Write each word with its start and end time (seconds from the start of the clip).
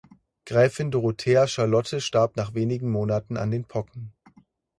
Gräfin 0.47 0.89
Dorothea 0.89 1.45
Charlotte 1.45 2.01
starb 2.01 2.35
nach 2.35 2.55
wenigen 2.55 2.89
Monaten 2.89 3.37
an 3.37 3.51
den 3.51 3.65
Pocken. 3.65 4.11